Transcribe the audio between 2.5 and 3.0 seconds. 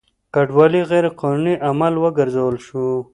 شو.